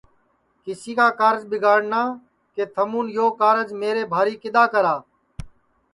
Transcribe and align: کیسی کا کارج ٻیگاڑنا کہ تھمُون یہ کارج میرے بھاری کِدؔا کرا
کیسی 0.63 0.93
کا 0.99 1.07
کارج 1.19 1.41
ٻیگاڑنا 1.49 2.01
کہ 2.55 2.63
تھمُون 2.73 3.05
یہ 3.15 3.27
کارج 3.41 3.67
میرے 3.81 4.03
بھاری 4.13 4.35
کِدؔا 4.41 4.65
کرا 4.73 4.95